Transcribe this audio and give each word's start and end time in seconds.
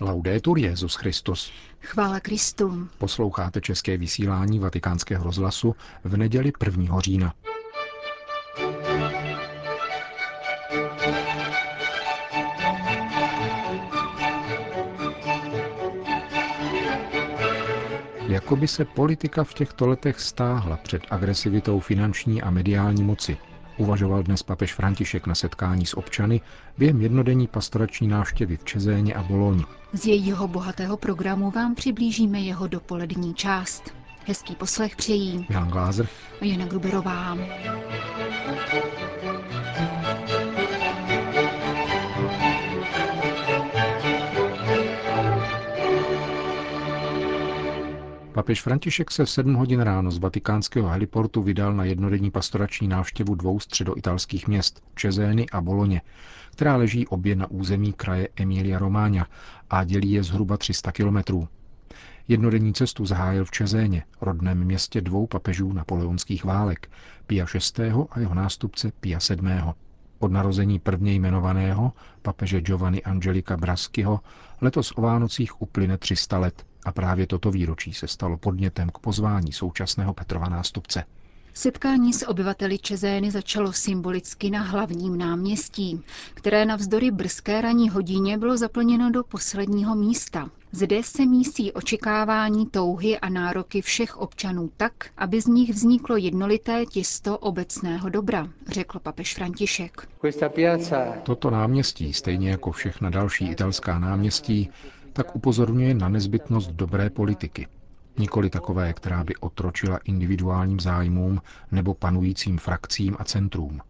Laudetur 0.00 0.58
Jezus 0.58 0.94
Christus. 0.94 1.52
Chvála 1.80 2.20
Kristu. 2.20 2.88
Posloucháte 2.98 3.60
české 3.60 3.96
vysílání 3.96 4.58
Vatikánského 4.58 5.24
rozhlasu 5.24 5.74
v 6.04 6.16
neděli 6.16 6.52
1. 6.64 7.00
října. 7.00 7.34
Jakoby 18.28 18.68
se 18.68 18.84
politika 18.84 19.44
v 19.44 19.54
těchto 19.54 19.86
letech 19.86 20.20
stáhla 20.20 20.76
před 20.76 21.02
agresivitou 21.10 21.80
finanční 21.80 22.42
a 22.42 22.50
mediální 22.50 23.02
moci, 23.02 23.38
uvažoval 23.76 24.22
dnes 24.22 24.42
papež 24.42 24.74
František 24.74 25.26
na 25.26 25.34
setkání 25.34 25.86
s 25.86 25.96
občany 25.96 26.40
během 26.78 27.00
jednodenní 27.00 27.46
pastorační 27.46 28.08
návštěvy 28.08 28.56
v 28.56 28.64
Čezéně 28.64 29.14
a 29.14 29.22
Boloni. 29.22 29.64
Z 29.92 30.06
jejího 30.06 30.48
bohatého 30.48 30.96
programu 30.96 31.50
vám 31.50 31.74
přiblížíme 31.74 32.40
jeho 32.40 32.66
dopolední 32.66 33.34
část. 33.34 33.82
Hezký 34.26 34.54
poslech 34.54 34.96
přejí 34.96 35.46
Jan 35.50 35.68
Glázer 35.68 36.06
a 36.40 36.44
Jana 36.44 36.66
Gruberová. 36.66 37.36
Papež 48.34 48.62
František 48.62 49.10
se 49.10 49.24
v 49.24 49.30
7 49.30 49.54
hodin 49.54 49.80
ráno 49.80 50.10
z 50.10 50.18
vatikánského 50.18 50.88
heliportu 50.88 51.42
vydal 51.42 51.74
na 51.74 51.84
jednodenní 51.84 52.30
pastorační 52.30 52.88
návštěvu 52.88 53.34
dvou 53.34 53.60
středoitalských 53.60 54.48
měst, 54.48 54.82
Čezény 54.94 55.46
a 55.52 55.60
Boloně, 55.60 56.02
která 56.52 56.76
leží 56.76 57.06
obě 57.06 57.36
na 57.36 57.50
území 57.50 57.92
kraje 57.92 58.28
Emilia 58.36 58.78
Romáňa 58.78 59.26
a 59.70 59.84
dělí 59.84 60.12
je 60.12 60.22
zhruba 60.22 60.56
300 60.56 60.92
kilometrů. 60.92 61.48
Jednodenní 62.28 62.74
cestu 62.74 63.06
zahájil 63.06 63.44
v 63.44 63.50
Čezéně, 63.50 64.04
rodném 64.20 64.64
městě 64.64 65.00
dvou 65.00 65.26
papežů 65.26 65.72
napoleonských 65.72 66.44
válek, 66.44 66.90
Pia 67.26 67.46
VI. 67.78 67.92
a 68.10 68.20
jeho 68.20 68.34
nástupce 68.34 68.92
Pia 69.00 69.18
VII. 69.30 69.62
Od 70.18 70.32
narození 70.32 70.78
prvně 70.78 71.12
jmenovaného, 71.12 71.92
papeže 72.22 72.60
Giovanni 72.60 73.02
Angelika 73.02 73.56
Braskyho, 73.56 74.20
letos 74.60 74.92
o 74.96 75.00
Vánocích 75.02 75.62
uplyne 75.62 75.98
300 75.98 76.38
let 76.38 76.66
a 76.84 76.92
právě 76.92 77.26
toto 77.26 77.50
výročí 77.50 77.94
se 77.94 78.08
stalo 78.08 78.36
podnětem 78.36 78.88
k 78.88 78.98
pozvání 78.98 79.52
současného 79.52 80.14
Petrova 80.14 80.48
nástupce. 80.48 81.04
Setkání 81.56 82.12
s 82.12 82.28
obyvateli 82.28 82.78
Čezény 82.78 83.30
začalo 83.30 83.72
symbolicky 83.72 84.50
na 84.50 84.62
hlavním 84.62 85.18
náměstí, 85.18 86.00
které 86.34 86.64
navzdory 86.64 87.10
brzké 87.10 87.60
ranní 87.60 87.90
hodině 87.90 88.38
bylo 88.38 88.56
zaplněno 88.56 89.10
do 89.10 89.24
posledního 89.24 89.94
místa. 89.94 90.50
Zde 90.72 91.02
se 91.02 91.26
mísí 91.26 91.72
očekávání, 91.72 92.66
touhy 92.66 93.18
a 93.18 93.28
nároky 93.28 93.82
všech 93.82 94.16
občanů 94.16 94.70
tak, 94.76 94.92
aby 95.16 95.40
z 95.40 95.46
nich 95.46 95.70
vzniklo 95.70 96.16
jednolité 96.16 96.86
těsto 96.86 97.38
obecného 97.38 98.08
dobra, 98.08 98.48
řekl 98.68 98.98
papež 98.98 99.34
František. 99.34 100.08
Toto 101.22 101.50
náměstí, 101.50 102.12
stejně 102.12 102.50
jako 102.50 102.72
všechna 102.72 103.10
další 103.10 103.50
italská 103.50 103.98
náměstí, 103.98 104.70
tak 105.14 105.36
upozorňuje 105.36 105.94
na 105.94 106.08
nezbytnost 106.08 106.70
dobré 106.70 107.10
politiky. 107.10 107.66
Nikoli 108.18 108.50
takové, 108.50 108.92
která 108.92 109.24
by 109.24 109.36
otročila 109.36 109.98
individuálním 110.04 110.80
zájmům 110.80 111.40
nebo 111.72 111.94
panujícím 111.94 112.58
frakcím 112.58 113.16
a 113.18 113.24
centrům. 113.24 113.80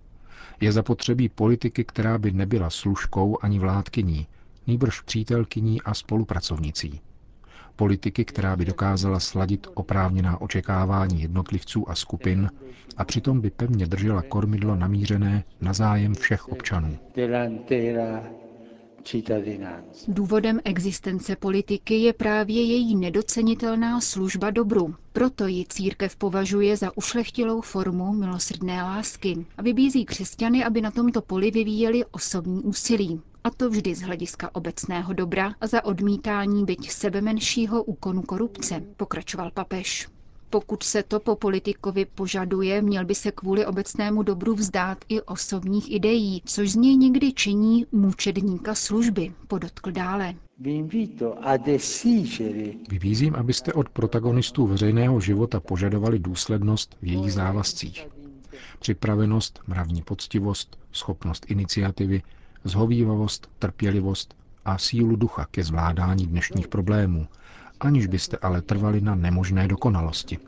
Je 0.61 0.73
zapotřebí 0.73 1.29
politiky, 1.29 1.85
která 1.85 2.19
by 2.19 2.31
nebyla 2.33 2.71
služkou 2.71 3.39
ani 3.43 3.59
vládkyní, 3.59 4.27
nýbrž 4.67 5.01
přítelkyní 5.01 5.83
a 5.83 5.95
spolupracovnicí. 5.95 7.01
Politiky, 7.77 8.25
která 8.25 8.57
by 8.57 8.65
dokázala 8.65 9.21
sladit 9.21 9.67
oprávněná 9.75 10.41
očekávání 10.41 11.23
jednotlivců 11.23 11.91
a 11.91 11.95
skupin 11.95 12.51
a 12.97 13.05
přitom 13.05 13.41
by 13.41 13.51
pevně 13.51 13.87
držela 13.87 14.23
kormidlo 14.23 14.77
namířené 14.77 15.45
na 15.61 15.73
zájem 15.73 16.15
všech 16.15 16.49
občanů. 16.49 16.99
Důvodem 20.09 20.61
existence 20.65 21.37
politiky 21.37 21.95
je 21.99 22.13
právě 22.13 22.63
její 22.63 22.97
nedocenitelná 22.97 24.01
služba 24.01 24.51
dobru. 24.51 24.95
Proto 25.13 25.47
ji 25.47 25.65
církev 25.69 26.17
považuje 26.17 26.77
za 26.77 26.97
ušlechtilou 26.97 27.61
formu 27.61 28.13
milosrdné 28.13 28.83
lásky 28.83 29.47
a 29.57 29.63
vybízí 29.63 30.05
křesťany, 30.05 30.65
aby 30.65 30.81
na 30.81 30.91
tomto 30.91 31.23
poli 31.23 31.51
vyvíjeli 31.51 32.05
osobní 32.05 32.63
úsilí. 32.63 33.21
A 33.45 33.51
to 33.51 33.71
vždy 33.71 33.95
z 33.95 34.01
hlediska 34.03 34.51
obecného 34.55 35.13
dobra 35.13 35.55
a 35.61 35.67
za 35.67 35.85
odmítání 35.85 36.65
byť 36.65 36.91
sebemenšího 36.91 37.83
úkonu 37.85 38.23
korupce, 38.23 38.83
pokračoval 38.97 39.51
papež. 39.51 40.09
Pokud 40.55 40.83
se 40.83 41.03
to 41.03 41.21
po 41.21 41.37
politikovi 41.37 42.05
požaduje, 42.05 42.83
měl 42.83 43.05
by 43.05 43.15
se 43.15 43.33
kvůli 43.33 43.67
obecnému 43.67 44.23
dobru 44.23 44.55
vzdát 44.55 45.05
i 45.09 45.21
osobních 45.21 45.93
ideí, 45.93 46.43
což 46.45 46.71
z 46.71 46.77
něj 46.77 46.97
někdy 46.97 47.33
činí 47.33 47.87
mučedníka 47.93 48.75
služby, 48.75 49.33
podotkl 49.49 49.91
dále. 49.91 50.35
Vybízím, 52.91 53.35
abyste 53.35 53.73
od 53.73 53.89
protagonistů 53.89 54.67
veřejného 54.67 55.21
života 55.21 55.61
požadovali 55.61 56.19
důslednost 56.19 56.97
v 57.03 57.07
jejich 57.07 57.33
závazcích. 57.33 58.09
Připravenost, 58.79 59.61
mravní 59.67 60.03
poctivost, 60.03 60.79
schopnost 60.93 61.47
iniciativy, 61.49 62.23
zhovývavost, 62.65 63.51
trpělivost 63.59 64.35
a 64.65 64.79
sílu 64.79 65.17
ducha 65.17 65.47
ke 65.51 65.65
zvládání 65.65 66.27
dnešních 66.27 66.69
problémů, 66.69 67.27
aniž 67.85 68.07
byste 68.07 68.37
ale 68.37 68.63
trvali 68.63 69.01
na 69.01 69.15
nemožné 69.15 69.69
dokonalosti. 69.69 70.39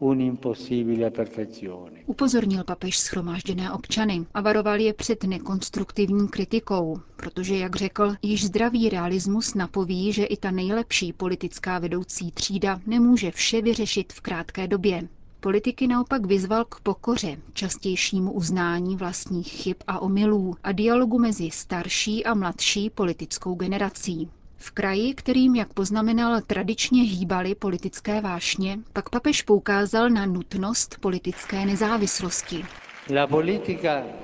Upozornil 2.07 2.65
papež 2.65 2.99
schromážděné 2.99 3.73
občany 3.73 4.27
a 4.35 4.41
varoval 4.41 4.81
je 4.81 4.93
před 4.95 5.25
nekonstruktivní 5.25 6.29
kritikou, 6.29 7.01
protože, 7.17 7.57
jak 7.57 7.77
řekl, 7.77 8.15
již 8.23 8.45
zdravý 8.45 8.89
realismus 8.89 9.55
napoví, 9.55 10.13
že 10.13 10.25
i 10.25 10.37
ta 10.37 10.51
nejlepší 10.51 11.13
politická 11.13 11.79
vedoucí 11.79 12.31
třída 12.33 12.81
nemůže 12.87 13.31
vše 13.31 13.63
vyřešit 13.63 14.13
v 14.13 14.21
krátké 14.21 14.69
době. 14.69 15.09
Politiky 15.41 15.87
naopak 15.87 16.27
vyzval 16.27 16.65
k 16.65 16.81
pokoře, 16.81 17.37
častějšímu 17.53 18.33
uznání 18.33 18.97
vlastních 18.97 19.49
chyb 19.53 19.77
a 19.87 19.99
omylů 20.01 20.55
a 20.63 20.73
dialogu 20.73 21.19
mezi 21.19 21.51
starší 21.51 22.25
a 22.25 22.35
mladší 22.35 22.91
politickou 22.91 23.55
generací. 23.55 24.31
V 24.67 24.71
kraji, 24.71 25.15
kterým, 25.15 25.55
jak 25.57 25.73
poznamenal, 25.73 26.41
tradičně 26.47 27.03
hýbaly 27.03 27.55
politické 27.55 28.21
vášně, 28.21 28.79
pak 28.93 29.09
papež 29.11 29.43
poukázal 29.43 30.11
na 30.11 30.27
nutnost 30.27 30.97
politické 31.01 31.67
nezávislosti. 31.67 32.65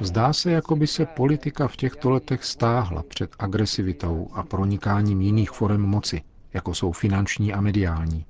Zdá 0.01 0.33
se, 0.33 0.51
jako 0.53 0.77
by 0.77 0.87
se 0.87 1.07
politika 1.07 1.69
v 1.69 1.77
těchto 1.77 2.11
letech 2.11 2.45
stáhla 2.45 3.03
před 3.09 3.31
agresivitou 3.39 4.29
a 4.33 4.43
pronikáním 4.43 5.21
jiných 5.21 5.51
forem 5.51 5.81
moci, 5.81 6.23
jako 6.55 6.75
jsou 6.75 6.93
finanční 6.93 7.53
a 7.53 7.61
mediální. 7.61 8.25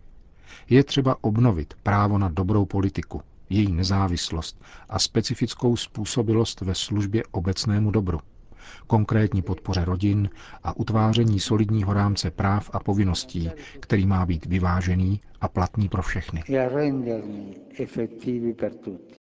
Je 0.71 0.85
třeba 0.85 1.17
obnovit 1.21 1.75
právo 1.83 2.19
na 2.19 2.29
dobrou 2.29 2.65
politiku, 2.65 3.23
její 3.51 3.73
nezávislost 3.73 4.63
a 4.89 4.99
specifickou 4.99 5.77
způsobilost 5.77 6.61
ve 6.61 6.75
službě 6.75 7.23
obecnému 7.31 7.91
dobru 7.91 8.21
konkrétní 8.87 9.43
podpoře 9.43 9.85
rodin 9.85 10.31
a 10.65 10.77
utváření 10.77 11.41
solidního 11.41 11.93
rámce 11.93 12.31
práv 12.31 12.71
a 12.73 12.79
povinností, 12.81 13.51
který 13.81 14.07
má 14.07 14.27
být 14.27 14.47
vyvážený 14.47 15.21
a 15.41 15.49
platný 15.49 15.89
pro 15.89 16.03
všechny. 16.03 16.43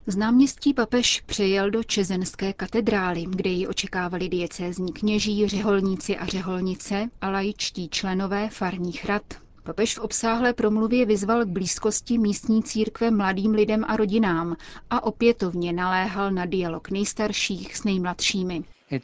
Z 0.06 0.16
náměstí 0.16 0.74
papež 0.74 1.20
přejel 1.26 1.70
do 1.70 1.84
Čezenské 1.84 2.52
katedrály, 2.52 3.24
kde 3.28 3.50
ji 3.50 3.66
očekávali 3.66 4.28
diecézní 4.28 4.92
kněží, 4.92 5.48
řeholníci 5.48 6.16
a 6.16 6.26
řeholnice 6.26 7.08
a 7.20 7.30
laičtí 7.30 7.88
členové 7.88 8.48
farních 8.48 9.04
rad. 9.04 9.22
Papež 9.62 9.98
v 9.98 10.00
obsáhlé 10.00 10.52
promluvě 10.52 11.06
vyzval 11.06 11.44
k 11.44 11.48
blízkosti 11.48 12.18
místní 12.18 12.62
církve 12.62 13.10
mladým 13.10 13.50
lidem 13.50 13.84
a 13.88 13.96
rodinám 13.96 14.56
a 14.90 15.04
opětovně 15.04 15.72
naléhal 15.72 16.30
na 16.30 16.46
dialog 16.46 16.90
nejstarších 16.90 17.76
s 17.76 17.84
nejmladšími. 17.84 18.64
E 18.92 19.00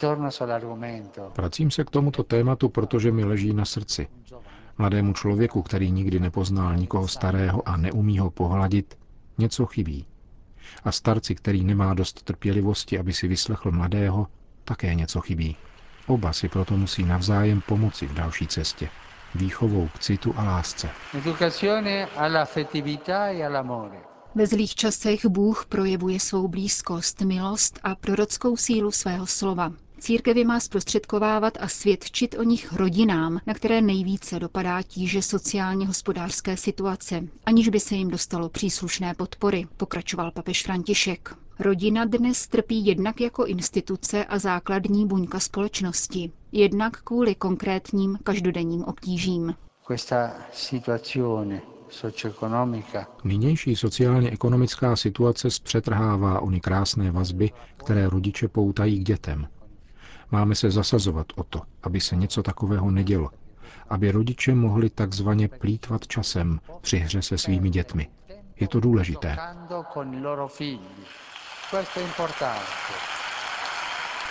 Vracím 1.36 1.70
se 1.70 1.84
k 1.84 1.90
tomuto 1.90 2.22
tématu, 2.22 2.68
protože 2.68 3.12
mi 3.12 3.24
leží 3.24 3.54
na 3.54 3.64
srdci. 3.64 4.08
Mladému 4.78 5.12
člověku, 5.12 5.62
který 5.62 5.90
nikdy 5.90 6.20
nepoznal 6.20 6.76
nikoho 6.76 7.08
starého 7.08 7.68
a 7.68 7.76
neumí 7.76 8.18
ho 8.18 8.30
pohladit, 8.30 8.98
něco 9.38 9.66
chybí. 9.66 10.06
A 10.84 10.92
starci, 10.92 11.34
který 11.34 11.64
nemá 11.64 11.94
dost 11.94 12.22
trpělivosti, 12.22 12.98
aby 12.98 13.12
si 13.12 13.28
vyslechl 13.28 13.72
mladého, 13.72 14.26
také 14.64 14.94
něco 14.94 15.20
chybí. 15.20 15.56
Oba 16.06 16.32
si 16.32 16.48
proto 16.48 16.76
musí 16.76 17.02
navzájem 17.04 17.60
pomoci 17.60 18.06
v 18.06 18.14
další 18.14 18.46
cestě. 18.46 18.88
Výchovou 19.34 19.88
k 19.88 19.98
citu 19.98 20.34
a 20.36 20.44
lásce. 20.44 20.90
Ve 24.36 24.46
zlých 24.46 24.74
časech 24.74 25.26
Bůh 25.26 25.66
projevuje 25.68 26.20
svou 26.20 26.48
blízkost, 26.48 27.20
milost 27.20 27.80
a 27.82 27.94
prorockou 27.94 28.56
sílu 28.56 28.90
svého 28.90 29.26
slova. 29.26 29.72
Církev 29.98 30.36
je 30.36 30.44
má 30.44 30.60
zprostředkovávat 30.60 31.58
a 31.60 31.68
svědčit 31.68 32.34
o 32.38 32.42
nich 32.42 32.72
rodinám, 32.72 33.40
na 33.46 33.54
které 33.54 33.80
nejvíce 33.80 34.38
dopadá 34.40 34.82
tíže 34.82 35.22
sociálně 35.22 35.86
hospodářské 35.86 36.56
situace, 36.56 37.22
aniž 37.46 37.68
by 37.68 37.80
se 37.80 37.94
jim 37.94 38.10
dostalo 38.10 38.48
příslušné 38.48 39.14
podpory, 39.14 39.66
pokračoval 39.76 40.30
papež 40.30 40.62
František. 40.62 41.34
Rodina 41.58 42.04
dnes 42.04 42.46
trpí 42.46 42.86
jednak 42.86 43.20
jako 43.20 43.44
instituce 43.46 44.24
a 44.24 44.38
základní 44.38 45.06
buňka 45.06 45.40
společnosti, 45.40 46.32
jednak 46.52 47.02
kvůli 47.02 47.34
konkrétním 47.34 48.18
každodenním 48.24 48.84
obtížím. 48.84 49.54
Nynější 53.24 53.76
sociálně-ekonomická 53.76 54.96
situace 54.96 55.50
zpřetrhává 55.50 56.40
ony 56.40 56.60
krásné 56.60 57.10
vazby, 57.10 57.50
které 57.76 58.08
rodiče 58.08 58.48
poutají 58.48 58.98
k 59.00 59.06
dětem. 59.06 59.48
Máme 60.30 60.54
se 60.54 60.70
zasazovat 60.70 61.26
o 61.36 61.44
to, 61.44 61.62
aby 61.82 62.00
se 62.00 62.16
něco 62.16 62.42
takového 62.42 62.90
nedělo, 62.90 63.30
aby 63.88 64.10
rodiče 64.10 64.54
mohli 64.54 64.90
takzvaně 64.90 65.48
plítvat 65.48 66.06
časem 66.06 66.60
při 66.80 66.96
hře 66.98 67.22
se 67.22 67.38
svými 67.38 67.70
dětmi. 67.70 68.08
Je 68.60 68.68
to 68.68 68.80
důležité. 68.80 69.36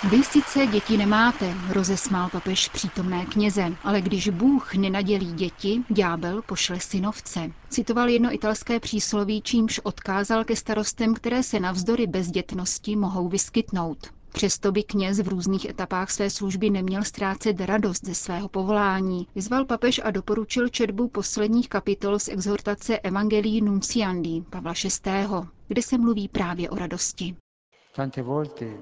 Vy 0.04 0.24
sice 0.24 0.68
děti 0.68 0.98
nemáte, 0.98 1.54
rozesmál 1.70 2.30
papež 2.30 2.70
přítomné 2.70 3.26
kněze, 3.26 3.76
ale 3.84 4.02
když 4.02 4.30
Bůh 4.30 4.76
nenadělí 4.76 5.34
děti, 5.34 5.84
ďábel 5.90 6.42
pošle 6.42 6.80
synovce. 6.80 7.52
Citoval 7.70 8.10
jedno 8.10 8.34
italské 8.34 8.80
přísloví, 8.80 9.42
čímž 9.42 9.80
odkázal 9.84 10.44
ke 10.44 10.56
starostem, 10.56 11.14
které 11.14 11.44
se 11.44 11.60
navzdory 11.60 12.08
bezdětnosti 12.08 12.96
mohou 12.96 13.30
vyskytnout. 13.30 13.98
Přesto 14.34 14.72
by 14.72 14.84
kněz 14.84 15.20
v 15.20 15.28
různých 15.28 15.66
etapách 15.66 16.12
své 16.12 16.30
služby 16.30 16.70
neměl 16.70 17.04
ztrácet 17.04 17.62
radost 17.62 18.06
ze 18.06 18.16
svého 18.16 18.50
povolání. 18.50 19.28
Vyzval 19.36 19.66
papež 19.66 20.02
a 20.04 20.12
doporučil 20.12 20.70
četbu 20.70 21.08
posledních 21.08 21.70
kapitol 21.70 22.20
z 22.20 22.28
exhortace 22.28 23.00
Evangelii 23.00 23.62
Nunciandi 23.62 24.44
Pavla 24.50 24.74
VI., 25.06 25.28
kde 25.68 25.82
se 25.82 25.98
mluví 25.98 26.28
právě 26.28 26.70
o 26.70 26.76
radosti. 26.76 27.36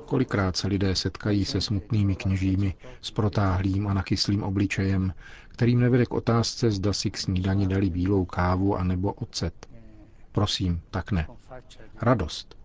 Kolikrát 0.06 0.58
se 0.58 0.68
lidé 0.68 0.96
setkají 0.96 1.46
se 1.46 1.62
smutnými 1.62 2.16
kněžími 2.16 2.76
s 3.02 3.12
protáhlým 3.12 3.88
a 3.88 3.94
nachyslým 3.94 4.44
obličejem, 4.44 5.14
kterým 5.48 5.80
nevede 5.80 6.06
k 6.06 6.14
otázce, 6.14 6.72
zda 6.72 6.94
si 6.94 7.12
k 7.12 7.18
snídani 7.18 7.68
dali 7.68 7.90
bílou 7.90 8.26
kávu 8.26 8.76
a 8.76 8.84
nebo 8.84 9.14
ocet. 9.14 9.68
Prosím, 10.32 10.82
tak 10.92 11.12
ne. 11.12 11.28
Radost. 12.02 12.58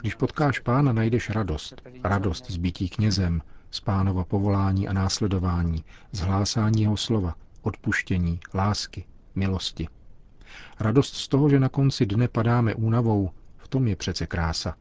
Když 0.00 0.14
potkáš 0.14 0.58
pána, 0.58 0.92
najdeš 0.92 1.30
radost. 1.30 1.82
Radost 2.04 2.50
z 2.50 2.56
bytí 2.56 2.88
knězem, 2.88 3.42
z 3.70 3.80
pánova 3.80 4.24
povolání 4.24 4.88
a 4.88 4.92
následování, 4.92 5.84
z 6.12 6.20
hlásání 6.20 6.82
jeho 6.82 6.96
slova, 6.96 7.34
odpuštění, 7.62 8.40
lásky, 8.54 9.04
milosti. 9.34 9.88
Radost 10.80 11.14
z 11.14 11.28
toho, 11.28 11.48
že 11.48 11.60
na 11.60 11.68
konci 11.68 12.06
dne 12.06 12.28
padáme 12.28 12.74
únavou, 12.74 13.30
v 13.56 13.68
tom 13.68 13.88
je 13.88 13.96
přece 13.96 14.26
krása 14.26 14.74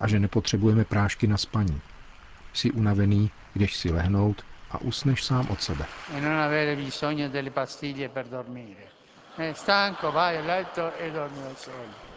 a 0.00 0.08
že 0.08 0.20
nepotřebujeme 0.20 0.84
prášky 0.84 1.26
na 1.26 1.36
spaní. 1.36 1.80
Jsi 2.52 2.70
unavený, 2.70 3.30
jdeš 3.54 3.76
si 3.76 3.90
lehnout 3.92 4.42
a 4.70 4.80
usneš 4.80 5.24
sám 5.24 5.46
od 5.50 5.62
sebe. 5.62 5.84
E 9.38 9.54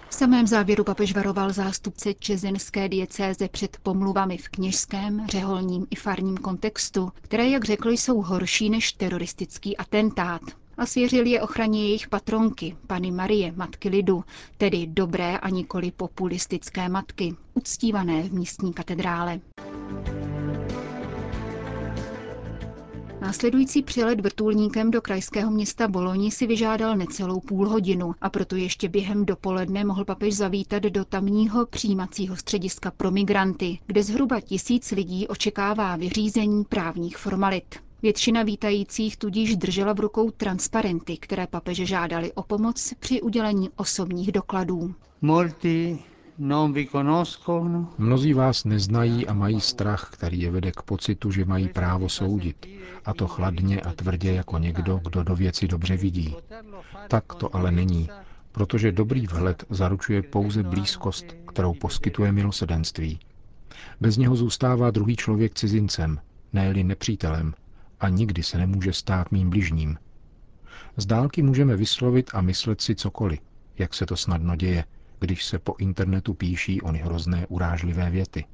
v 0.09 0.13
samém 0.13 0.47
závěru 0.47 0.83
papež 0.83 1.13
varoval 1.15 1.51
zástupce 1.53 2.13
čezenské 2.13 2.89
diecéze 2.89 3.47
před 3.49 3.77
pomluvami 3.83 4.37
v 4.37 4.49
kněžském, 4.49 5.27
řeholním 5.27 5.87
i 5.89 5.95
farním 5.95 6.37
kontextu, 6.37 7.11
které, 7.21 7.47
jak 7.47 7.65
řekl, 7.65 7.89
jsou 7.89 8.21
horší 8.21 8.69
než 8.69 8.91
teroristický 8.93 9.77
atentát 9.77 10.41
a 10.81 10.85
svěřil 10.85 11.25
je 11.25 11.41
ochraně 11.41 11.83
jejich 11.83 12.09
patronky, 12.09 12.75
Pany 12.87 13.11
Marie, 13.11 13.53
matky 13.55 13.89
lidu, 13.89 14.23
tedy 14.57 14.87
dobré 14.87 15.37
a 15.37 15.49
nikoli 15.49 15.91
populistické 15.91 16.89
matky, 16.89 17.35
uctívané 17.53 18.23
v 18.23 18.33
místní 18.33 18.73
katedrále. 18.73 19.39
Následující 23.21 23.83
přelet 23.83 24.21
vrtulníkem 24.21 24.91
do 24.91 25.01
krajského 25.01 25.51
města 25.51 25.87
Boloni 25.87 26.31
si 26.31 26.47
vyžádal 26.47 26.97
necelou 26.97 27.39
půl 27.39 27.69
hodinu 27.69 28.13
a 28.21 28.29
proto 28.29 28.55
ještě 28.55 28.89
během 28.89 29.25
dopoledne 29.25 29.83
mohl 29.83 30.05
papež 30.05 30.35
zavítat 30.35 30.83
do 30.83 31.05
tamního 31.05 31.65
přijímacího 31.65 32.35
střediska 32.35 32.91
pro 32.91 33.11
migranty, 33.11 33.79
kde 33.87 34.03
zhruba 34.03 34.39
tisíc 34.39 34.91
lidí 34.91 35.27
očekává 35.27 35.95
vyřízení 35.95 36.63
právních 36.63 37.17
formalit. 37.17 37.90
Většina 38.03 38.43
vítajících 38.43 39.17
tudíž 39.17 39.55
držela 39.55 39.93
v 39.93 39.99
rukou 39.99 40.31
transparenty, 40.31 41.17
které 41.17 41.47
papeže 41.47 41.85
žádali 41.85 42.33
o 42.33 42.43
pomoc 42.43 42.93
při 42.99 43.21
udělení 43.21 43.69
osobních 43.75 44.31
dokladů. 44.31 44.95
Mnozí 47.97 48.33
vás 48.33 48.65
neznají 48.65 49.27
a 49.27 49.33
mají 49.33 49.61
strach, 49.61 50.09
který 50.13 50.41
je 50.41 50.51
vede 50.51 50.71
k 50.71 50.81
pocitu, 50.81 51.31
že 51.31 51.45
mají 51.45 51.67
právo 51.67 52.09
soudit. 52.09 52.65
A 53.05 53.13
to 53.13 53.27
chladně 53.27 53.81
a 53.81 53.93
tvrdě 53.93 54.33
jako 54.33 54.57
někdo, 54.57 54.99
kdo 55.03 55.23
do 55.23 55.35
věci 55.35 55.67
dobře 55.67 55.97
vidí. 55.97 56.35
Tak 57.07 57.35
to 57.35 57.55
ale 57.55 57.71
není, 57.71 58.09
protože 58.51 58.91
dobrý 58.91 59.27
vhled 59.27 59.63
zaručuje 59.69 60.21
pouze 60.21 60.63
blízkost, 60.63 61.25
kterou 61.47 61.73
poskytuje 61.73 62.31
milosedenství. 62.31 63.19
Bez 63.99 64.17
něho 64.17 64.35
zůstává 64.35 64.91
druhý 64.91 65.15
člověk 65.15 65.53
cizincem, 65.53 66.19
ne 66.53 66.73
nepřítelem, 66.73 67.53
a 68.01 68.09
nikdy 68.09 68.43
se 68.43 68.57
nemůže 68.57 68.93
stát 68.93 69.31
mým 69.31 69.49
bližním. 69.49 69.97
Z 70.97 71.05
dálky 71.05 71.41
můžeme 71.41 71.75
vyslovit 71.75 72.31
a 72.33 72.41
myslet 72.41 72.81
si 72.81 72.95
cokoliv, 72.95 73.39
jak 73.77 73.93
se 73.93 74.05
to 74.05 74.17
snadno 74.17 74.55
děje, 74.55 74.85
když 75.19 75.45
se 75.45 75.59
po 75.59 75.75
internetu 75.79 76.33
píší 76.33 76.81
ony 76.81 76.99
hrozné 76.99 77.47
urážlivé 77.47 78.09
věty. 78.09 78.45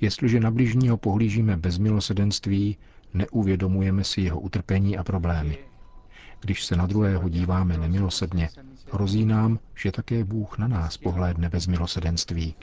Jestliže 0.00 0.40
na 0.40 0.50
bližního 0.50 0.96
pohlížíme 0.96 1.56
bez 1.56 1.78
milosedenství, 1.78 2.76
neuvědomujeme 3.14 4.04
si 4.04 4.20
jeho 4.20 4.40
utrpení 4.40 4.98
a 4.98 5.04
problémy. 5.04 5.58
Když 6.44 6.64
se 6.64 6.76
na 6.76 6.86
druhého 6.86 7.28
díváme 7.28 7.78
nemilosrdně, 7.78 8.48
hrozí 8.92 9.24
nám, 9.24 9.58
že 9.74 9.92
také 9.92 10.24
Bůh 10.24 10.58
na 10.58 10.68
nás 10.68 10.96
pohlédne 10.96 11.48
bez 11.48 11.66
milosedenství. 11.66 12.54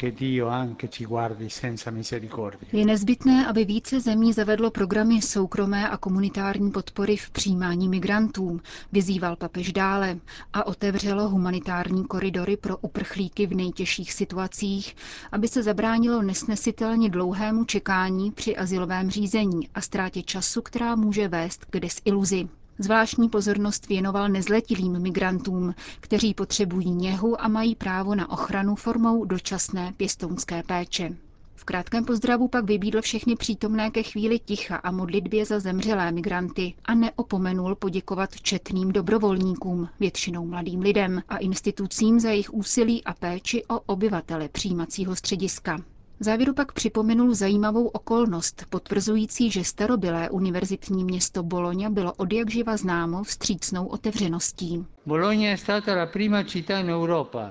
Je 2.74 2.86
nezbytné, 2.86 3.48
aby 3.48 3.66
více 3.66 4.00
zemí 4.00 4.34
zavedlo 4.34 4.72
programy 4.72 5.22
soukromé 5.22 5.90
a 5.90 5.98
komunitární 5.98 6.72
podpory 6.72 7.18
v 7.18 7.30
přijímání 7.30 7.90
migrantů, 7.90 8.60
vyzýval 8.92 9.36
papež 9.36 9.74
dále, 9.74 10.18
a 10.54 10.68
otevřelo 10.68 11.30
humanitární 11.30 12.06
koridory 12.06 12.58
pro 12.58 12.78
uprchlíky 12.78 13.48
v 13.48 13.56
nejtěžších 13.56 14.14
situacích, 14.14 14.96
aby 15.32 15.48
se 15.48 15.64
zabránilo 15.64 16.22
nesnesitelně 16.22 17.10
dlouhému 17.10 17.66
čekání 17.66 18.32
při 18.32 18.58
asilovém 18.58 19.10
řízení 19.12 19.70
a 19.76 19.82
ztrátě 19.82 20.22
času, 20.24 20.62
která 20.62 20.96
může 20.96 21.28
vést 21.28 21.66
k 21.66 21.80
desiluzi. 21.80 22.48
Zvláštní 22.82 23.30
pozornost 23.30 23.88
věnoval 23.88 24.30
nezletilým 24.30 25.00
migrantům, 25.00 25.76
kteří 26.00 26.34
potřebují 26.34 26.92
něhu 26.92 27.42
a 27.42 27.48
mají 27.48 27.76
právo 27.76 28.16
na 28.16 28.30
ochranu 28.32 28.76
formou 28.76 29.26
dočasné 29.26 29.94
pěstounské 29.98 30.64
péče. 30.64 31.18
V 31.56 31.64
krátkém 31.64 32.06
pozdravu 32.06 32.48
pak 32.48 32.66
vybídl 32.66 33.02
všechny 33.02 33.36
přítomné 33.36 33.92
ke 33.92 34.04
chvíli 34.04 34.40
ticha 34.40 34.76
a 34.76 34.92
modlitbě 34.92 35.46
za 35.46 35.60
zemřelé 35.60 36.12
migranty 36.12 36.74
a 36.86 36.96
neopomenul 36.96 37.76
poděkovat 37.76 38.36
četným 38.42 38.92
dobrovolníkům, 38.92 39.90
většinou 40.00 40.46
mladým 40.46 40.80
lidem 40.82 41.22
a 41.30 41.38
institucím 41.38 42.20
za 42.20 42.30
jejich 42.30 42.54
úsilí 42.54 43.04
a 43.04 43.14
péči 43.14 43.64
o 43.66 43.80
obyvatele 43.80 44.50
přijímacího 44.50 45.16
střediska. 45.16 45.78
V 46.22 46.24
závěru 46.24 46.54
pak 46.54 46.72
připomenul 46.72 47.34
zajímavou 47.36 47.88
okolnost, 47.88 48.66
potvrzující, 48.70 49.52
že 49.52 49.64
starobylé 49.64 50.30
univerzitní 50.30 51.04
město 51.04 51.44
Bologna 51.44 51.90
bylo 51.90 52.14
odjakživa 52.14 52.78
známo 52.78 53.24
vstřícnou 53.24 53.86
otevřeností. 53.86 54.86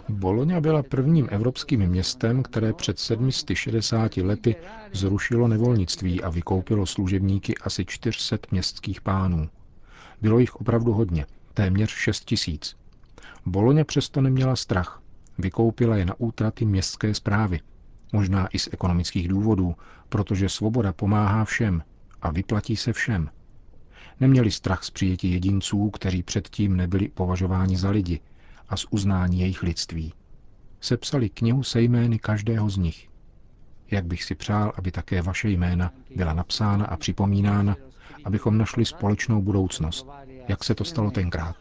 Bologna 0.09 0.61
byla 0.61 0.83
prvním 0.83 1.29
evropským 1.31 1.87
městem, 1.87 2.43
které 2.43 2.73
před 2.73 2.99
760 2.99 4.17
lety 4.17 4.57
zrušilo 4.93 5.49
nevolnictví 5.49 6.23
a 6.23 6.31
vykoupilo 6.31 6.87
služebníky 6.87 7.55
asi 7.63 7.85
400 7.85 8.37
městských 8.51 9.01
pánů. 9.01 9.49
Bylo 10.23 10.39
jich 10.39 10.57
opravdu 10.57 10.93
hodně, 10.93 11.27
téměř 11.55 11.91
6 11.91 12.25
tisíc. 12.25 12.77
Bologna 13.47 13.85
přesto 13.85 14.21
neměla 14.21 14.57
strach. 14.57 15.03
Vykoupila 15.39 15.97
je 15.97 16.05
na 16.05 16.15
útraty 16.19 16.65
městské 16.65 17.15
zprávy– 17.15 17.61
Možná 18.13 18.47
i 18.47 18.59
z 18.59 18.69
ekonomických 18.73 19.29
důvodů, 19.29 19.75
protože 20.09 20.49
svoboda 20.49 20.93
pomáhá 20.93 21.45
všem 21.45 21.83
a 22.23 22.31
vyplatí 22.31 22.77
se 22.77 22.93
všem. 22.93 23.31
Neměli 24.21 24.51
strach 24.51 24.85
z 24.85 24.91
přijetí 24.91 25.33
jedinců, 25.33 25.91
kteří 25.91 26.23
předtím 26.23 26.77
nebyli 26.77 27.09
považováni 27.09 27.77
za 27.77 27.91
lidi 27.91 28.21
a 28.69 28.77
z 28.77 28.87
uznání 28.91 29.41
jejich 29.41 29.63
lidství. 29.63 30.13
Sepsali 30.81 31.29
knihu 31.29 31.63
se 31.63 31.83
jmény 31.83 32.19
každého 32.19 32.71
z 32.71 32.77
nich. 32.77 33.09
Jak 33.91 34.05
bych 34.07 34.25
si 34.25 34.35
přál, 34.35 34.73
aby 34.77 34.91
také 34.91 35.23
vaše 35.23 35.51
jména 35.51 35.93
byla 36.17 36.33
napsána 36.35 36.85
a 36.87 36.97
připomínána, 36.97 37.77
abychom 38.25 38.59
našli 38.59 38.85
společnou 38.85 39.43
budoucnost, 39.43 40.07
jak 40.49 40.65
se 40.65 40.75
to 40.75 40.85
stalo 40.85 41.11
tenkrát. 41.11 41.57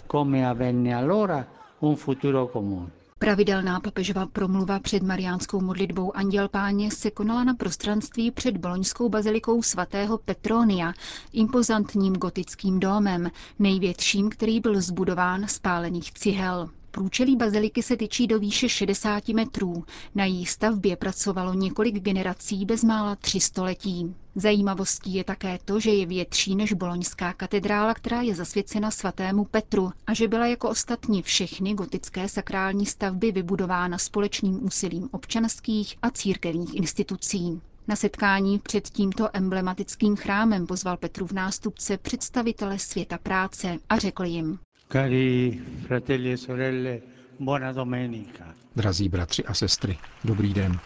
Pravidelná 3.20 3.80
papežova 3.80 4.26
promluva 4.26 4.80
před 4.80 5.04
mariánskou 5.04 5.62
modlitbou 5.62 6.16
Anděl 6.18 6.50
Páně 6.50 6.92
se 6.92 7.12
konala 7.12 7.44
na 7.44 7.54
prostranství 7.54 8.32
před 8.32 8.58
boloňskou 8.58 9.10
bazilikou 9.10 9.62
svatého 9.64 10.18
Petronia, 10.18 10.94
impozantním 11.34 12.14
gotickým 12.14 12.80
domem, 12.80 13.32
největším, 13.60 14.30
který 14.30 14.60
byl 14.60 14.82
zbudován 14.82 15.48
z 15.48 15.60
pálených 15.60 16.12
cihel. 16.14 16.70
Průčelí 16.92 17.36
baziliky 17.36 17.84
se 17.84 17.98
tyčí 17.98 18.28
do 18.28 18.40
výše 18.40 18.70
60 18.70 19.28
metrů. 19.30 19.84
Na 20.16 20.26
její 20.26 20.46
stavbě 20.46 20.96
pracovalo 20.96 21.54
několik 21.54 21.96
generací 21.96 22.66
bezmála 22.66 23.16
tři 23.16 23.40
století. 23.40 24.16
Zajímavostí 24.36 25.14
je 25.14 25.24
také 25.24 25.60
to, 25.66 25.80
že 25.80 25.92
je 25.92 26.06
větší 26.06 26.56
než 26.56 26.74
boloňská 26.74 27.34
katedrála, 27.34 27.94
která 27.94 28.22
je 28.22 28.36
zasvěcena 28.36 28.92
svatému 28.92 29.46
Petru 29.46 29.92
a 30.08 30.14
že 30.14 30.28
byla 30.28 30.48
jako 30.48 30.70
ostatní 30.70 31.22
všechny 31.22 31.74
gotické 31.74 32.30
sakrální 32.30 32.86
stavby 32.86 33.32
vybudována 33.32 33.98
společným 33.98 34.66
úsilím 34.66 35.10
občanských 35.12 35.96
a 36.02 36.10
církevních 36.12 36.76
institucí. 36.76 37.62
Na 37.88 37.96
setkání 37.96 38.60
před 38.60 38.90
tímto 38.90 39.30
emblematickým 39.34 40.16
chrámem 40.16 40.68
pozval 40.68 40.98
Petru 40.98 41.28
v 41.28 41.32
nástupce 41.32 41.98
představitele 41.98 42.80
světa 42.80 43.18
práce 43.18 43.78
a 43.90 43.98
řekl 43.98 44.24
jim, 44.26 44.60
Cari 44.92 45.52
fratelli 45.86 46.32
e 46.32 46.38
sorelle, 46.38 47.02
buona 47.38 47.72
domenica. 47.72 48.56
Drazí 48.76 49.10
bratři 49.10 49.46
a 49.46 49.54
sestry, 49.54 49.98
dobrý 50.24 50.54
den. 50.54 50.80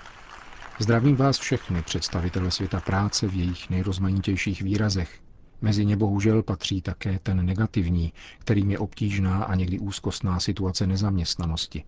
Zdravím 0.80 1.16
vás 1.16 1.38
všechny, 1.40 1.82
představitele 1.82 2.52
světa 2.52 2.80
práce 2.80 3.28
v 3.28 3.34
jejich 3.34 3.70
nejrozmanitějších 3.70 4.62
výrazech. 4.62 5.20
Mezi 5.62 5.86
ně 5.86 5.98
bohužel 5.98 6.44
patří 6.44 6.82
také 6.82 7.20
ten 7.24 7.46
negativní, 7.46 8.14
kterým 8.40 8.72
je 8.72 8.80
obtížná 8.80 9.44
a 9.44 9.56
někdy 9.56 9.80
úzkostná 9.80 10.40
situace 10.40 10.88
nezaměstnanosti. 10.88 11.84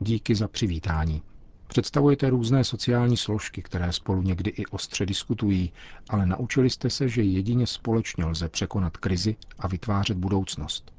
Díky 0.00 0.34
za 0.34 0.48
přivítání. 0.48 1.22
Představujete 1.68 2.30
různé 2.30 2.64
sociální 2.64 3.16
složky, 3.16 3.62
které 3.62 3.92
spolu 3.92 4.22
někdy 4.22 4.50
i 4.50 4.66
ostře 4.66 5.06
diskutují, 5.06 5.72
ale 6.08 6.26
naučili 6.26 6.70
jste 6.70 6.90
se, 6.90 7.08
že 7.08 7.22
jedině 7.22 7.66
společně 7.66 8.24
lze 8.24 8.48
překonat 8.48 8.96
krizi 8.96 9.36
a 9.58 9.68
vytvářet 9.68 10.16
budoucnost. 10.16 10.95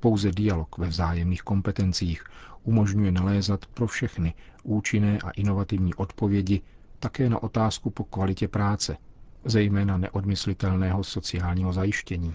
Pouze 0.00 0.30
dialog 0.32 0.78
ve 0.78 0.86
vzájemných 0.86 1.42
kompetencích 1.42 2.24
umožňuje 2.64 3.12
nalézat 3.12 3.66
pro 3.66 3.86
všechny 3.86 4.34
účinné 4.62 5.18
a 5.24 5.30
inovativní 5.30 5.94
odpovědi 5.94 6.60
také 6.98 7.28
na 7.30 7.42
otázku 7.42 7.90
po 7.90 8.04
kvalitě 8.04 8.48
práce, 8.48 8.96
zejména 9.44 9.98
neodmyslitelného 9.98 11.04
sociálního 11.04 11.72
zajištění. 11.72 12.34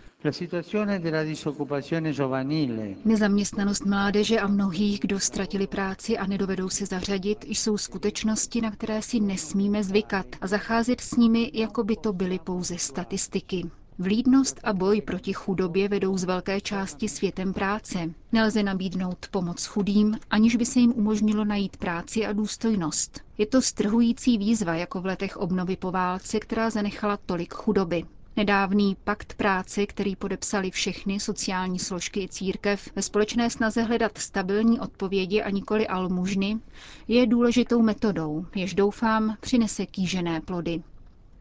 Nezaměstnanost 3.06 3.86
mládeže 3.86 4.40
a 4.40 4.48
mnohých, 4.48 5.00
kdo 5.00 5.20
ztratili 5.20 5.68
práci 5.68 6.18
a 6.18 6.26
nedovedou 6.28 6.70
se 6.70 6.86
zařadit, 6.86 7.46
jsou 7.48 7.78
skutečnosti, 7.78 8.62
na 8.62 8.72
které 8.72 9.02
si 9.02 9.20
nesmíme 9.20 9.84
zvykat 9.84 10.26
a 10.42 10.48
zacházet 10.48 11.02
s 11.02 11.16
nimi, 11.16 11.52
jako 11.54 11.84
by 11.84 11.96
to 11.96 12.14
byly 12.14 12.40
pouze 12.40 12.78
statistiky. 12.78 13.64
Vlídnost 14.00 14.60
a 14.64 14.74
boj 14.74 15.02
proti 15.02 15.34
chudobě 15.34 15.90
vedou 15.90 16.18
z 16.18 16.24
velké 16.24 16.62
části 16.62 17.10
světem 17.10 17.54
práce. 17.54 18.10
Nelze 18.32 18.64
nabídnout 18.64 19.28
pomoc 19.32 19.66
chudým, 19.66 20.18
aniž 20.30 20.56
by 20.56 20.66
se 20.66 20.80
jim 20.80 20.94
umožnilo 20.96 21.46
najít 21.46 21.78
práci 21.78 22.26
a 22.26 22.34
důstojnost. 22.34 23.22
Je 23.38 23.46
to 23.46 23.62
strhující 23.62 24.38
výzva, 24.38 24.76
jako 24.76 25.02
v 25.02 25.06
letech 25.06 25.38
obnovy 25.38 25.76
po 25.76 25.92
válce, 25.92 26.40
která 26.40 26.70
zanechala 26.70 27.18
tolik 27.26 27.54
chudoby. 27.54 28.04
Nedávný 28.36 28.98
pakt 29.04 29.34
práce, 29.34 29.86
který 29.86 30.16
podepsali 30.16 30.72
všechny 30.72 31.20
sociální 31.20 31.80
složky 31.80 32.24
i 32.24 32.28
církev 32.28 32.90
ve 32.96 33.02
společné 33.02 33.50
snaze 33.50 33.84
hledat 33.84 34.18
stabilní 34.18 34.80
odpovědi 34.80 35.42
a 35.42 35.50
nikoli 35.50 35.88
almužny, 35.88 36.60
je 37.08 37.28
důležitou 37.28 37.82
metodou, 37.82 38.46
jež 38.56 38.74
doufám 38.74 39.38
přinese 39.42 39.86
kýžené 39.86 40.42
plody. 40.42 40.82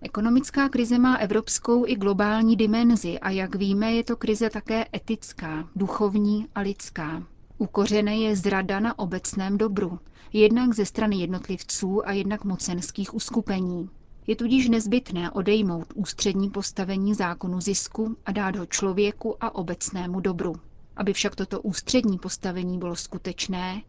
Ekonomická 0.05 0.69
krize 0.69 0.99
má 0.99 1.17
evropskou 1.17 1.87
i 1.87 1.97
globální 1.97 2.57
dimenzi 2.57 3.19
a 3.19 3.31
jak 3.31 3.55
víme, 3.55 3.93
je 3.93 4.05
to 4.05 4.17
krize 4.17 4.51
také 4.51 4.87
etická, 4.95 5.69
duchovní 5.77 6.47
a 6.55 6.61
lidská. 6.61 7.23
Ukořené 7.59 8.17
je 8.17 8.37
zrada 8.37 8.81
na 8.81 8.99
obecném 8.99 9.59
dobru, 9.59 9.99
jednak 10.33 10.75
ze 10.75 10.87
strany 10.87 11.17
jednotlivců 11.17 12.09
a 12.09 12.13
jednak 12.13 12.45
mocenských 12.45 13.15
uskupení. 13.15 13.91
Je 14.27 14.37
tudíž 14.37 14.69
nezbytné 14.69 15.31
odejmout 15.31 15.87
ústřední 15.95 16.51
postavení 16.51 17.15
zákonu 17.15 17.61
zisku 17.61 18.17
a 18.27 18.33
dát 18.33 18.57
ho 18.57 18.67
člověku 18.67 19.37
a 19.45 19.55
obecnému 19.55 20.21
dobru. 20.21 20.55
Aby 20.97 21.13
však 21.13 21.37
toto 21.37 21.61
ústřední 21.61 22.19
postavení 22.19 22.79
bylo 22.79 22.97
skutečné, 22.97 23.83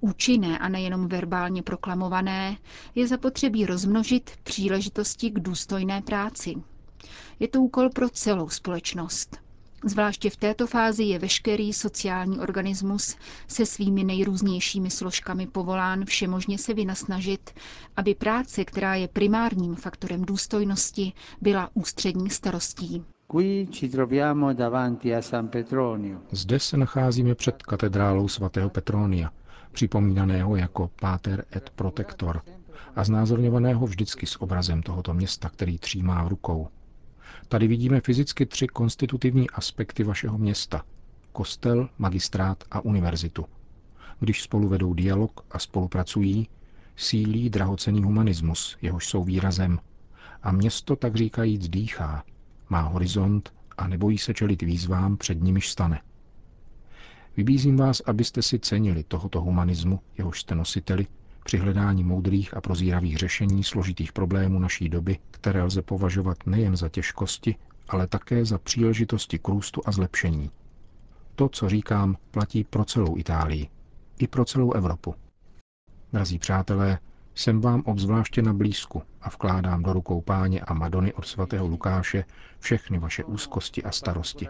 účinné 0.00 0.58
a 0.58 0.68
nejenom 0.68 1.08
verbálně 1.08 1.62
proklamované, 1.62 2.56
je 2.94 3.06
zapotřebí 3.06 3.66
rozmnožit 3.66 4.30
příležitosti 4.42 5.30
k 5.30 5.40
důstojné 5.40 6.02
práci. 6.02 6.54
Je 7.40 7.48
to 7.48 7.60
úkol 7.60 7.90
pro 7.90 8.08
celou 8.08 8.48
společnost. 8.48 9.36
Zvláště 9.84 10.30
v 10.30 10.36
této 10.36 10.66
fázi 10.66 11.02
je 11.04 11.18
veškerý 11.18 11.72
sociální 11.72 12.38
organismus 12.38 13.16
se 13.48 13.66
svými 13.66 14.04
nejrůznějšími 14.04 14.90
složkami 14.90 15.46
povolán 15.46 16.04
všemožně 16.04 16.58
se 16.58 16.74
vynasnažit, 16.74 17.50
aby 17.96 18.14
práce, 18.14 18.64
která 18.64 18.94
je 18.94 19.08
primárním 19.08 19.74
faktorem 19.74 20.24
důstojnosti, 20.24 21.12
byla 21.40 21.70
ústřední 21.74 22.30
starostí. 22.30 23.04
Zde 26.32 26.58
se 26.58 26.76
nacházíme 26.76 27.34
před 27.34 27.62
katedrálou 27.62 28.28
svatého 28.28 28.70
Petronia, 28.70 29.30
připomínaného 29.72 30.56
jako 30.56 30.90
Pater 31.00 31.44
et 31.56 31.70
Protector 31.70 32.42
a 32.96 33.04
znázorňovaného 33.04 33.86
vždycky 33.86 34.26
s 34.26 34.42
obrazem 34.42 34.82
tohoto 34.82 35.14
města, 35.14 35.48
který 35.48 35.78
třímá 35.78 36.24
v 36.24 36.28
rukou. 36.28 36.68
Tady 37.48 37.68
vidíme 37.68 38.00
fyzicky 38.00 38.46
tři 38.46 38.66
konstitutivní 38.66 39.50
aspekty 39.50 40.04
vašeho 40.04 40.38
města. 40.38 40.82
Kostel, 41.32 41.88
magistrát 41.98 42.64
a 42.70 42.80
univerzitu. 42.80 43.46
Když 44.20 44.42
spolu 44.42 44.68
vedou 44.68 44.94
dialog 44.94 45.44
a 45.50 45.58
spolupracují, 45.58 46.48
sílí 46.96 47.50
drahocený 47.50 48.02
humanismus, 48.02 48.76
jehož 48.82 49.06
jsou 49.08 49.24
výrazem. 49.24 49.78
A 50.42 50.52
město 50.52 50.96
tak 50.96 51.16
říkajíc 51.16 51.68
dýchá, 51.68 52.24
má 52.68 52.80
horizont 52.80 53.52
a 53.78 53.88
nebojí 53.88 54.18
se 54.18 54.34
čelit 54.34 54.62
výzvám, 54.62 55.16
před 55.16 55.42
nimiž 55.42 55.70
stane. 55.70 56.00
Vybízím 57.36 57.76
vás, 57.76 58.00
abyste 58.06 58.42
si 58.42 58.58
cenili 58.58 59.04
tohoto 59.04 59.40
humanismu, 59.40 60.00
jehož 60.18 60.40
jste 60.40 60.54
nositeli, 60.54 61.06
při 61.44 61.58
hledání 61.58 62.04
moudrých 62.04 62.56
a 62.56 62.60
prozíravých 62.60 63.16
řešení 63.16 63.64
složitých 63.64 64.12
problémů 64.12 64.58
naší 64.58 64.88
doby, 64.88 65.18
které 65.30 65.62
lze 65.62 65.82
považovat 65.82 66.38
nejen 66.46 66.76
za 66.76 66.88
těžkosti, 66.88 67.56
ale 67.88 68.06
také 68.06 68.44
za 68.44 68.58
příležitosti 68.58 69.38
k 69.38 69.48
růstu 69.48 69.80
a 69.84 69.92
zlepšení. 69.92 70.50
To, 71.34 71.48
co 71.48 71.68
říkám, 71.68 72.16
platí 72.30 72.64
pro 72.64 72.84
celou 72.84 73.16
Itálii, 73.16 73.68
i 74.18 74.26
pro 74.26 74.44
celou 74.44 74.72
Evropu. 74.72 75.14
Drazí 76.12 76.38
přátelé, 76.38 76.98
jsem 77.40 77.60
vám 77.60 77.82
obzvláště 77.86 78.42
na 78.42 78.52
blízku 78.52 79.02
a 79.20 79.28
vkládám 79.28 79.82
do 79.82 79.92
rukou 79.92 80.20
páně 80.20 80.60
a 80.60 80.74
Madony 80.74 81.12
od 81.12 81.26
svatého 81.26 81.66
Lukáše 81.66 82.24
všechny 82.58 82.98
vaše 82.98 83.24
úzkosti 83.24 83.82
a 83.82 83.90
starosti. 83.90 84.48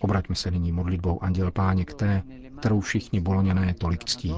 Obraťme 0.00 0.34
se 0.34 0.50
nyní 0.50 0.72
modlitbou 0.72 1.22
Anděl 1.22 1.50
Páně 1.50 1.84
k 1.84 1.94
té, 1.94 2.22
kterou 2.58 2.80
všichni 2.80 3.20
boloněné 3.20 3.74
tolik 3.74 4.04
ctí. 4.04 4.34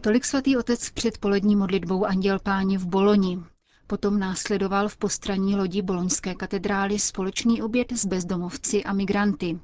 Tolik 0.00 0.24
svatý 0.24 0.56
otec 0.56 0.90
před 0.90 1.18
polední 1.18 1.56
modlitbou 1.56 2.04
Anděl 2.04 2.38
Páně 2.38 2.78
v 2.78 2.86
Boloni. 2.86 3.38
Potom 3.86 4.18
následoval 4.18 4.88
v 4.88 4.96
postraní 4.96 5.56
lodi 5.56 5.82
Boloňské 5.82 6.34
katedrály 6.34 6.98
společný 6.98 7.62
oběd 7.62 7.92
s 7.92 8.06
bezdomovci 8.06 8.84
a 8.84 8.92
migranty. 8.92 9.58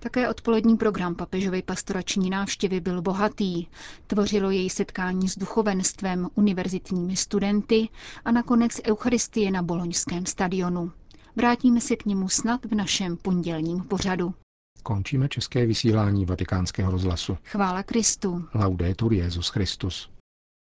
Také 0.00 0.28
odpolední 0.28 0.76
program 0.76 1.14
papežovy 1.14 1.62
pastorační 1.62 2.30
návštěvy 2.30 2.80
byl 2.80 3.02
bohatý. 3.02 3.66
Tvořilo 4.06 4.50
jej 4.50 4.70
setkání 4.70 5.28
s 5.28 5.38
duchovenstvem, 5.38 6.28
univerzitními 6.34 7.16
studenty 7.16 7.88
a 8.24 8.32
nakonec 8.32 8.80
Eucharistie 8.86 9.50
na 9.50 9.62
boloňském 9.62 10.26
stadionu. 10.26 10.92
Vrátíme 11.36 11.80
se 11.80 11.96
k 11.96 12.04
němu 12.06 12.28
snad 12.28 12.64
v 12.64 12.74
našem 12.74 13.16
pondělním 13.16 13.80
pořadu. 13.80 14.34
Končíme 14.82 15.28
české 15.28 15.66
vysílání 15.66 16.24
vatikánského 16.24 16.92
rozhlasu. 16.92 17.38
Chvála 17.44 17.82
Kristu. 17.82 18.44
Laudetur 18.54 19.12
Jezus 19.12 19.48
Christus. 19.48 20.10